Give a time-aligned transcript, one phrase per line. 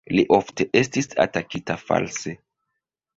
[0.17, 2.35] Li ofte estis atakita false.